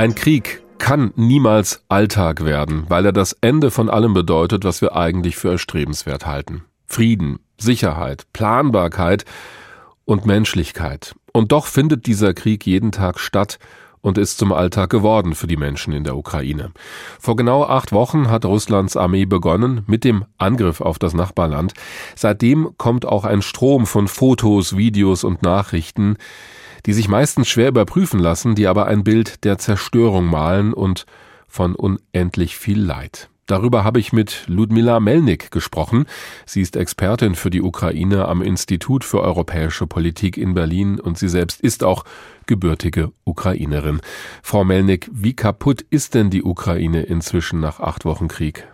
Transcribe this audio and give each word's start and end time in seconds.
Ein 0.00 0.14
Krieg 0.14 0.62
kann 0.78 1.12
niemals 1.14 1.84
Alltag 1.90 2.42
werden, 2.42 2.86
weil 2.88 3.04
er 3.04 3.12
das 3.12 3.34
Ende 3.42 3.70
von 3.70 3.90
allem 3.90 4.14
bedeutet, 4.14 4.64
was 4.64 4.80
wir 4.80 4.96
eigentlich 4.96 5.36
für 5.36 5.50
erstrebenswert 5.50 6.24
halten. 6.24 6.64
Frieden, 6.86 7.38
Sicherheit, 7.58 8.24
Planbarkeit 8.32 9.26
und 10.06 10.24
Menschlichkeit. 10.24 11.14
Und 11.34 11.52
doch 11.52 11.66
findet 11.66 12.06
dieser 12.06 12.32
Krieg 12.32 12.64
jeden 12.64 12.92
Tag 12.92 13.20
statt 13.20 13.58
und 14.00 14.16
ist 14.16 14.38
zum 14.38 14.54
Alltag 14.54 14.88
geworden 14.88 15.34
für 15.34 15.46
die 15.46 15.58
Menschen 15.58 15.92
in 15.92 16.04
der 16.04 16.16
Ukraine. 16.16 16.72
Vor 17.18 17.36
genau 17.36 17.64
acht 17.64 17.92
Wochen 17.92 18.30
hat 18.30 18.46
Russlands 18.46 18.96
Armee 18.96 19.26
begonnen 19.26 19.82
mit 19.86 20.04
dem 20.04 20.24
Angriff 20.38 20.80
auf 20.80 20.98
das 20.98 21.12
Nachbarland. 21.12 21.74
Seitdem 22.16 22.70
kommt 22.78 23.04
auch 23.04 23.26
ein 23.26 23.42
Strom 23.42 23.84
von 23.84 24.08
Fotos, 24.08 24.78
Videos 24.78 25.24
und 25.24 25.42
Nachrichten, 25.42 26.16
die 26.86 26.92
sich 26.92 27.08
meistens 27.08 27.48
schwer 27.48 27.68
überprüfen 27.68 28.20
lassen, 28.20 28.54
die 28.54 28.66
aber 28.66 28.86
ein 28.86 29.04
Bild 29.04 29.44
der 29.44 29.58
Zerstörung 29.58 30.26
malen 30.26 30.72
und 30.72 31.06
von 31.48 31.74
unendlich 31.74 32.56
viel 32.56 32.80
Leid. 32.80 33.30
Darüber 33.50 33.82
habe 33.82 33.98
ich 33.98 34.12
mit 34.12 34.44
Ludmila 34.46 35.00
Melnik 35.00 35.50
gesprochen. 35.50 36.04
Sie 36.46 36.60
ist 36.60 36.76
Expertin 36.76 37.34
für 37.34 37.50
die 37.50 37.62
Ukraine 37.62 38.28
am 38.28 38.42
Institut 38.42 39.02
für 39.02 39.22
europäische 39.22 39.88
Politik 39.88 40.36
in 40.36 40.54
Berlin 40.54 41.00
und 41.00 41.18
sie 41.18 41.28
selbst 41.28 41.60
ist 41.60 41.82
auch 41.82 42.04
gebürtige 42.46 43.10
Ukrainerin. 43.24 44.00
Frau 44.44 44.62
Melnik, 44.62 45.10
wie 45.12 45.34
kaputt 45.34 45.84
ist 45.90 46.14
denn 46.14 46.30
die 46.30 46.44
Ukraine 46.44 47.02
inzwischen 47.02 47.58
nach 47.58 47.80
acht 47.80 48.04
Wochen 48.04 48.28
Krieg? 48.28 48.68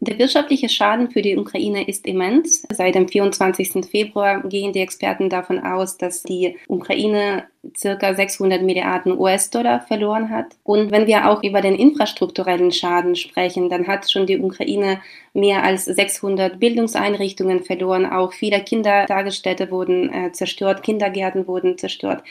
Der 0.00 0.18
wirtschaftliche 0.18 0.68
Schaden 0.68 1.10
für 1.10 1.22
die 1.22 1.36
Ukraine 1.36 1.88
ist 1.88 2.06
immens. 2.06 2.66
Seit 2.70 2.94
dem 2.94 3.08
24. 3.08 3.86
Februar 3.90 4.42
gehen 4.42 4.72
die 4.72 4.80
Experten 4.80 5.30
davon 5.30 5.58
aus, 5.58 5.96
dass 5.96 6.22
die 6.22 6.56
Ukraine 6.68 7.44
circa 7.76 8.14
600 8.14 8.62
Milliarden 8.62 9.18
US-Dollar 9.18 9.80
verloren 9.80 10.30
hat. 10.30 10.56
Und 10.64 10.90
wenn 10.90 11.06
wir 11.06 11.28
auch 11.28 11.42
über 11.42 11.62
den 11.62 11.74
infrastrukturellen 11.74 12.72
Schaden 12.72 13.16
sprechen, 13.16 13.70
dann 13.70 13.86
hat 13.86 14.10
schon 14.10 14.26
die 14.26 14.38
Ukraine 14.38 15.00
mehr 15.32 15.64
als 15.64 15.86
600 15.86 16.60
Bildungseinrichtungen 16.60 17.62
verloren. 17.64 18.06
Auch 18.06 18.32
viele 18.32 18.60
Kindertagesstätte 18.60 19.70
wurden 19.70 20.12
äh, 20.12 20.32
zerstört, 20.32 20.82
Kindergärten 20.82 21.46
wurden 21.46 21.78
zerstört. 21.78 22.22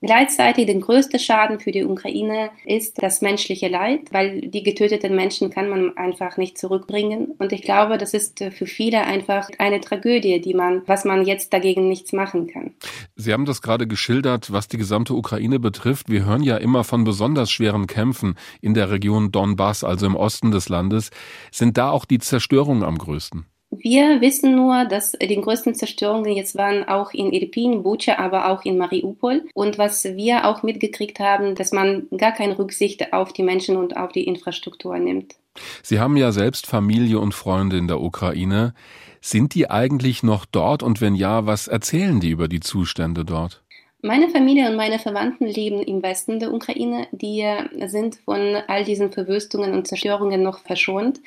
Gleichzeitig 0.00 0.66
den 0.66 0.80
größten 0.80 1.18
Schaden 1.18 1.58
für 1.58 1.72
die 1.72 1.84
Ukraine 1.84 2.50
ist 2.64 3.02
das 3.02 3.20
menschliche 3.20 3.66
Leid, 3.66 4.12
weil 4.12 4.42
die 4.42 4.62
getöteten 4.62 5.16
Menschen 5.16 5.50
kann 5.50 5.68
man 5.68 5.96
einfach 5.96 6.36
nicht 6.36 6.56
zurückbringen. 6.56 7.32
Und 7.38 7.52
ich 7.52 7.62
glaube, 7.62 7.98
das 7.98 8.14
ist 8.14 8.38
für 8.38 8.66
viele 8.66 9.02
einfach 9.02 9.50
eine 9.58 9.80
Tragödie, 9.80 10.40
die 10.40 10.54
man, 10.54 10.82
was 10.86 11.04
man 11.04 11.26
jetzt 11.26 11.52
dagegen 11.52 11.88
nichts 11.88 12.12
machen 12.12 12.46
kann. 12.46 12.74
Sie 13.16 13.32
haben 13.32 13.44
das 13.44 13.60
gerade 13.60 13.88
geschildert, 13.88 14.52
was 14.52 14.68
die 14.68 14.78
gesamte 14.78 15.14
Ukraine 15.14 15.58
betrifft. 15.58 16.08
Wir 16.08 16.24
hören 16.24 16.44
ja 16.44 16.56
immer 16.58 16.84
von 16.84 17.02
besonders 17.02 17.50
schweren 17.50 17.88
Kämpfen 17.88 18.36
in 18.60 18.74
der 18.74 18.90
Region 18.90 19.32
Donbass, 19.32 19.82
also 19.82 20.06
im 20.06 20.14
Osten 20.14 20.52
des 20.52 20.68
Landes. 20.68 21.10
Sind 21.50 21.76
da 21.76 21.90
auch 21.90 22.04
die 22.04 22.18
Zerstörungen 22.18 22.84
am 22.84 22.98
größten? 22.98 23.46
Wir 23.80 24.20
wissen 24.20 24.54
nur, 24.54 24.84
dass 24.84 25.12
die 25.12 25.40
größten 25.40 25.74
Zerstörungen 25.74 26.32
jetzt 26.32 26.56
waren 26.56 26.86
auch 26.88 27.12
in 27.12 27.32
Irpin, 27.32 27.82
Bucha, 27.82 28.18
aber 28.18 28.50
auch 28.50 28.64
in 28.64 28.78
Mariupol. 28.78 29.44
Und 29.54 29.78
was 29.78 30.04
wir 30.04 30.46
auch 30.46 30.62
mitgekriegt 30.62 31.20
haben, 31.20 31.54
dass 31.54 31.72
man 31.72 32.08
gar 32.16 32.32
keine 32.32 32.58
Rücksicht 32.58 33.12
auf 33.12 33.32
die 33.32 33.42
Menschen 33.42 33.76
und 33.76 33.96
auf 33.96 34.12
die 34.12 34.24
Infrastruktur 34.24 34.98
nimmt. 34.98 35.36
Sie 35.82 35.98
haben 35.98 36.16
ja 36.16 36.32
selbst 36.32 36.66
Familie 36.66 37.18
und 37.18 37.34
Freunde 37.34 37.78
in 37.78 37.88
der 37.88 38.00
Ukraine. 38.00 38.74
Sind 39.20 39.54
die 39.54 39.68
eigentlich 39.68 40.22
noch 40.22 40.44
dort? 40.46 40.82
Und 40.82 41.00
wenn 41.00 41.14
ja, 41.14 41.46
was 41.46 41.68
erzählen 41.68 42.20
die 42.20 42.30
über 42.30 42.48
die 42.48 42.60
Zustände 42.60 43.24
dort? 43.24 43.62
Meine 44.00 44.28
Familie 44.28 44.68
und 44.68 44.76
meine 44.76 45.00
Verwandten 45.00 45.44
leben 45.44 45.82
im 45.82 46.04
Westen 46.04 46.38
der 46.38 46.54
Ukraine. 46.54 47.08
Die 47.10 47.44
sind 47.86 48.14
von 48.14 48.54
all 48.68 48.84
diesen 48.84 49.10
Verwüstungen 49.10 49.72
und 49.72 49.88
Zerstörungen 49.88 50.40
noch 50.40 50.60
verschont. 50.60 51.20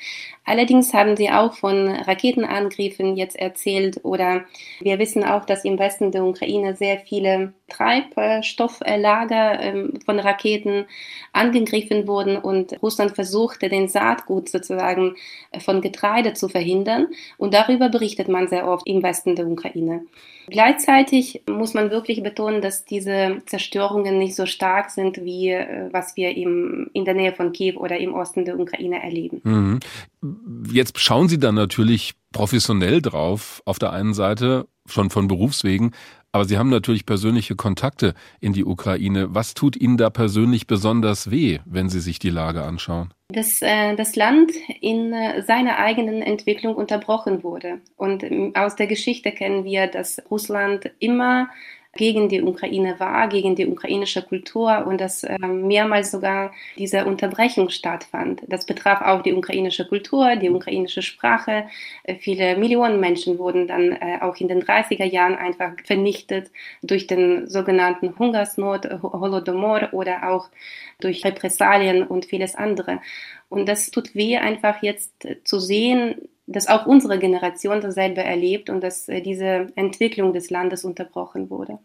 Allerdings 0.46 0.94
haben 0.94 1.14
sie 1.14 1.28
auch 1.28 1.52
von 1.52 1.88
Raketenangriffen 1.88 3.14
jetzt 3.18 3.36
erzählt 3.36 4.00
oder 4.04 4.46
wir 4.80 4.98
wissen 4.98 5.22
auch, 5.22 5.44
dass 5.44 5.66
im 5.66 5.78
Westen 5.78 6.12
der 6.12 6.24
Ukraine 6.24 6.74
sehr 6.74 6.98
viele 6.98 7.52
Treibstofflager 7.72 9.60
ähm, 9.60 9.98
von 10.04 10.18
Raketen 10.18 10.84
angegriffen 11.32 12.06
wurden 12.06 12.36
und 12.36 12.80
Russland 12.82 13.14
versuchte, 13.14 13.68
den 13.68 13.88
Saatgut 13.88 14.48
sozusagen 14.48 15.16
von 15.58 15.80
Getreide 15.80 16.34
zu 16.34 16.48
verhindern. 16.48 17.08
Und 17.38 17.54
darüber 17.54 17.88
berichtet 17.88 18.28
man 18.28 18.48
sehr 18.48 18.68
oft 18.68 18.86
im 18.86 19.02
Westen 19.02 19.34
der 19.34 19.46
Ukraine. 19.46 20.02
Gleichzeitig 20.48 21.42
muss 21.48 21.72
man 21.72 21.90
wirklich 21.90 22.22
betonen, 22.22 22.60
dass 22.60 22.84
diese 22.84 23.42
Zerstörungen 23.46 24.18
nicht 24.18 24.34
so 24.34 24.46
stark 24.46 24.90
sind, 24.90 25.24
wie 25.24 25.50
äh, 25.50 25.88
was 25.92 26.16
wir 26.16 26.36
im, 26.36 26.90
in 26.92 27.04
der 27.04 27.14
Nähe 27.14 27.32
von 27.32 27.52
Kiew 27.52 27.78
oder 27.78 27.98
im 27.98 28.14
Osten 28.14 28.44
der 28.44 28.58
Ukraine 28.58 29.02
erleben. 29.02 29.40
Mhm. 29.44 29.80
Jetzt 30.70 30.98
schauen 30.98 31.28
Sie 31.28 31.38
dann 31.38 31.54
natürlich 31.54 32.14
professionell 32.32 33.00
drauf, 33.00 33.62
auf 33.64 33.78
der 33.78 33.92
einen 33.92 34.14
Seite 34.14 34.66
schon 34.86 35.10
von 35.10 35.28
Berufswegen, 35.28 35.92
aber 36.32 36.46
Sie 36.46 36.56
haben 36.56 36.70
natürlich 36.70 37.04
persönliche 37.04 37.56
Kontakte 37.56 38.14
in 38.40 38.54
die 38.54 38.64
Ukraine. 38.64 39.34
Was 39.34 39.52
tut 39.52 39.76
Ihnen 39.76 39.98
da 39.98 40.08
persönlich 40.08 40.66
besonders 40.66 41.30
weh, 41.30 41.58
wenn 41.66 41.90
Sie 41.90 42.00
sich 42.00 42.18
die 42.18 42.30
Lage 42.30 42.62
anschauen? 42.62 43.12
Dass 43.28 43.60
äh, 43.60 43.94
das 43.96 44.16
Land 44.16 44.50
in 44.80 45.12
äh, 45.12 45.42
seiner 45.42 45.78
eigenen 45.78 46.22
Entwicklung 46.22 46.74
unterbrochen 46.74 47.42
wurde. 47.42 47.80
Und 47.96 48.22
ähm, 48.22 48.52
aus 48.54 48.76
der 48.76 48.86
Geschichte 48.86 49.30
kennen 49.32 49.64
wir, 49.64 49.86
dass 49.86 50.22
Russland 50.30 50.90
immer 50.98 51.48
gegen 51.94 52.28
die 52.28 52.42
Ukraine 52.42 52.98
war, 52.98 53.28
gegen 53.28 53.54
die 53.54 53.66
ukrainische 53.66 54.22
Kultur 54.22 54.86
und 54.86 55.00
dass 55.00 55.24
äh, 55.24 55.38
mehrmals 55.38 56.10
sogar 56.10 56.52
diese 56.78 57.04
Unterbrechung 57.04 57.68
stattfand. 57.68 58.42
Das 58.48 58.64
betraf 58.64 59.02
auch 59.02 59.22
die 59.22 59.34
ukrainische 59.34 59.86
Kultur, 59.86 60.36
die 60.36 60.48
ukrainische 60.48 61.02
Sprache. 61.02 61.66
Äh, 62.04 62.16
viele 62.16 62.56
Millionen 62.56 62.98
Menschen 62.98 63.38
wurden 63.38 63.66
dann 63.66 63.92
äh, 63.92 64.18
auch 64.22 64.36
in 64.36 64.48
den 64.48 64.62
30er 64.62 65.04
Jahren 65.04 65.34
einfach 65.34 65.72
vernichtet 65.84 66.50
durch 66.82 67.06
den 67.06 67.46
sogenannten 67.46 68.18
Hungersnot, 68.18 68.88
Holodomor 69.02 69.90
oder 69.92 70.30
auch 70.30 70.48
durch 71.00 71.24
Repressalien 71.24 72.04
und 72.04 72.24
vieles 72.24 72.54
andere. 72.54 73.00
Und 73.50 73.68
das 73.68 73.90
tut 73.90 74.14
weh, 74.14 74.38
einfach 74.38 74.82
jetzt 74.82 75.28
zu 75.44 75.60
sehen, 75.60 76.14
dass 76.46 76.66
auch 76.66 76.86
unsere 76.86 77.18
Generation 77.18 77.80
dasselbe 77.80 78.22
erlebt 78.22 78.68
und 78.70 78.82
dass 78.82 79.08
äh, 79.08 79.20
diese 79.20 79.68
Entwicklung 79.76 80.32
des 80.32 80.50
Landes 80.50 80.84
unterbrochen 80.84 81.50
wurde. 81.50 81.78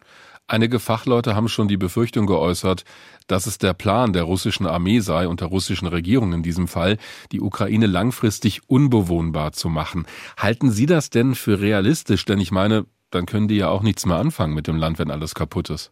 Einige 0.48 0.80
Fachleute 0.80 1.36
haben 1.36 1.50
schon 1.50 1.68
die 1.68 1.78
Befürchtung 1.78 2.26
geäußert, 2.26 2.86
dass 3.28 3.48
es 3.48 3.58
der 3.58 3.74
Plan 3.74 4.14
der 4.14 4.24
russischen 4.24 4.66
Armee 4.66 5.02
sei 5.02 5.28
und 5.28 5.42
der 5.42 5.50
russischen 5.50 5.88
Regierung 5.88 6.32
in 6.32 6.42
diesem 6.42 6.70
Fall, 6.70 6.98
die 7.34 7.42
Ukraine 7.42 7.86
langfristig 7.86 8.62
unbewohnbar 8.68 9.52
zu 9.52 9.68
machen. 9.68 10.08
Halten 10.38 10.72
Sie 10.72 10.86
das 10.86 11.10
denn 11.10 11.36
für 11.36 11.60
realistisch? 11.60 12.24
Denn 12.24 12.40
ich 12.40 12.52
meine, 12.52 12.86
dann 13.12 13.26
können 13.26 13.50
die 13.50 13.58
ja 13.58 13.70
auch 13.70 13.84
nichts 13.84 14.06
mehr 14.06 14.18
anfangen 14.18 14.54
mit 14.54 14.68
dem 14.68 14.78
Land, 14.78 15.00
wenn 15.00 15.12
alles 15.12 15.36
kaputt 15.36 15.70
ist. 15.70 15.92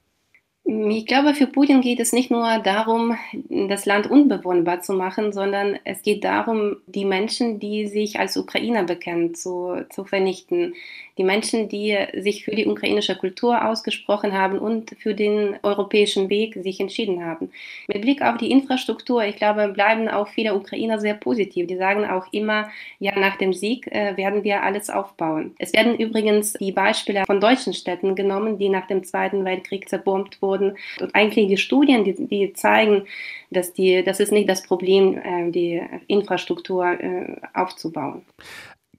Ich 0.67 1.05
glaube, 1.05 1.35
für 1.35 1.45
Putin 1.45 1.81
geht 1.81 1.99
es 1.99 2.11
nicht 2.11 2.31
nur 2.31 2.57
darum, 2.57 3.15
das 3.49 3.85
Land 3.85 4.09
unbewohnbar 4.09 4.81
zu 4.81 4.93
machen, 4.93 5.31
sondern 5.31 5.77
es 5.83 6.01
geht 6.01 6.23
darum, 6.23 6.77
die 6.87 7.05
Menschen, 7.05 7.59
die 7.59 7.85
sich 7.85 8.19
als 8.19 8.35
Ukrainer 8.35 8.83
bekennen, 8.83 9.35
zu, 9.35 9.85
zu 9.91 10.05
vernichten. 10.05 10.73
Die 11.19 11.23
Menschen, 11.23 11.69
die 11.69 11.95
sich 12.17 12.43
für 12.43 12.55
die 12.55 12.65
ukrainische 12.65 13.15
Kultur 13.15 13.63
ausgesprochen 13.63 14.33
haben 14.33 14.57
und 14.57 14.95
für 14.99 15.13
den 15.13 15.55
europäischen 15.61 16.29
Weg 16.29 16.55
sich 16.55 16.79
entschieden 16.79 17.23
haben. 17.23 17.51
Mit 17.87 18.01
Blick 18.01 18.21
auf 18.23 18.37
die 18.37 18.51
Infrastruktur, 18.51 19.23
ich 19.23 19.37
glaube, 19.37 19.69
bleiben 19.69 20.09
auch 20.09 20.27
viele 20.27 20.55
Ukrainer 20.55 20.99
sehr 20.99 21.13
positiv. 21.13 21.67
Die 21.67 21.77
sagen 21.77 22.05
auch 22.05 22.25
immer, 22.33 22.69
ja, 22.99 23.17
nach 23.17 23.37
dem 23.37 23.53
Sieg 23.53 23.87
äh, 23.93 24.17
werden 24.17 24.43
wir 24.43 24.63
alles 24.63 24.89
aufbauen. 24.89 25.55
Es 25.59 25.71
werden 25.73 25.95
übrigens 25.95 26.53
die 26.53 26.73
Beispiele 26.73 27.23
von 27.25 27.39
deutschen 27.39 27.73
Städten 27.73 28.15
genommen, 28.15 28.57
die 28.57 28.67
nach 28.67 28.87
dem 28.87 29.03
Zweiten 29.03 29.45
Weltkrieg 29.45 29.87
zerbombt 29.87 30.41
wurden 30.41 30.54
wurden. 30.55 30.77
Und 30.99 31.13
eigentlich 31.13 31.47
die 31.47 31.57
Studien, 31.57 32.03
die, 32.03 32.27
die 32.27 32.53
zeigen, 32.53 33.03
dass 33.51 33.73
die, 33.73 34.03
das 34.03 34.19
ist 34.19 34.31
nicht 34.31 34.50
das 34.50 34.63
Problem, 34.63 35.18
äh, 35.18 35.51
die 35.51 35.81
Infrastruktur 36.07 36.85
äh, 36.85 37.35
aufzubauen. 37.53 38.24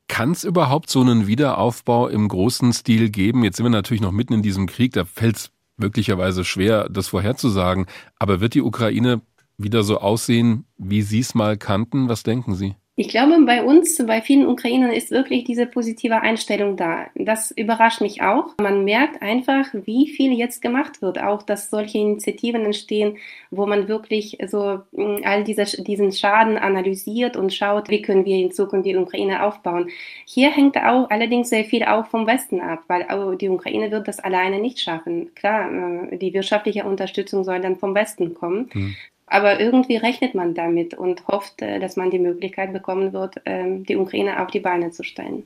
Kann 0.08 0.30
es 0.30 0.44
überhaupt 0.44 0.88
so 0.88 1.00
einen 1.00 1.26
Wiederaufbau 1.26 2.08
im 2.08 2.28
großen 2.28 2.72
Stil 2.72 3.10
geben? 3.10 3.42
Jetzt 3.42 3.56
sind 3.56 3.66
wir 3.66 3.70
natürlich 3.70 4.00
noch 4.00 4.12
mitten 4.12 4.34
in 4.34 4.42
diesem 4.42 4.66
Krieg, 4.66 4.92
da 4.92 5.04
fällt 5.04 5.36
es 5.36 5.50
möglicherweise 5.76 6.44
schwer, 6.44 6.88
das 6.88 7.08
vorherzusagen. 7.08 7.86
Aber 8.18 8.40
wird 8.40 8.54
die 8.54 8.62
Ukraine 8.62 9.20
wieder 9.58 9.82
so 9.82 9.98
aussehen, 9.98 10.64
wie 10.78 11.02
Sie 11.02 11.20
es 11.20 11.34
mal 11.34 11.56
kannten? 11.56 12.08
Was 12.08 12.22
denken 12.22 12.54
Sie? 12.54 12.76
Ich 12.98 13.08
glaube, 13.08 13.38
bei 13.44 13.62
uns, 13.62 14.02
bei 14.06 14.22
vielen 14.22 14.46
Ukrainern 14.46 14.90
ist 14.90 15.10
wirklich 15.10 15.44
diese 15.44 15.66
positive 15.66 16.22
Einstellung 16.22 16.78
da. 16.78 17.08
Das 17.14 17.50
überrascht 17.50 18.00
mich 18.00 18.22
auch. 18.22 18.54
Man 18.58 18.84
merkt 18.84 19.20
einfach, 19.20 19.66
wie 19.74 20.08
viel 20.08 20.32
jetzt 20.32 20.62
gemacht 20.62 21.02
wird. 21.02 21.18
Auch, 21.22 21.42
dass 21.42 21.68
solche 21.68 21.98
Initiativen 21.98 22.64
entstehen, 22.64 23.18
wo 23.50 23.66
man 23.66 23.88
wirklich 23.88 24.38
so 24.46 24.80
mm, 24.92 25.16
all 25.24 25.44
diese, 25.44 25.64
diesen 25.82 26.10
Schaden 26.10 26.56
analysiert 26.56 27.36
und 27.36 27.52
schaut, 27.52 27.90
wie 27.90 28.00
können 28.00 28.24
wir 28.24 28.38
in 28.38 28.50
Zukunft 28.50 28.86
die 28.86 28.96
Ukraine 28.96 29.42
aufbauen. 29.44 29.90
Hier 30.24 30.50
hängt 30.50 30.78
auch 30.78 31.10
allerdings 31.10 31.50
sehr 31.50 31.66
viel 31.66 31.84
auch 31.84 32.06
vom 32.06 32.26
Westen 32.26 32.62
ab, 32.62 32.84
weil 32.88 33.06
die 33.36 33.50
Ukraine 33.50 33.90
wird 33.90 34.08
das 34.08 34.20
alleine 34.20 34.58
nicht 34.58 34.80
schaffen. 34.80 35.34
Klar, 35.34 35.70
äh, 36.10 36.16
die 36.16 36.32
wirtschaftliche 36.32 36.84
Unterstützung 36.84 37.44
soll 37.44 37.60
dann 37.60 37.76
vom 37.76 37.94
Westen 37.94 38.32
kommen. 38.32 38.70
Mhm. 38.72 38.96
Aber 39.26 39.58
irgendwie 39.58 39.96
rechnet 39.96 40.34
man 40.34 40.54
damit 40.54 40.94
und 40.94 41.26
hofft, 41.26 41.60
äh, 41.60 41.80
dass 41.80 41.96
man 41.96 42.10
die 42.10 42.18
Möglichkeit 42.18 42.72
bekommen 42.72 43.12
wird, 43.12 43.40
ähm, 43.44 43.84
die 43.84 43.96
Ukraine 43.96 44.40
auf 44.40 44.50
die 44.50 44.60
Beine 44.60 44.92
zu 44.92 45.02
stellen. 45.02 45.44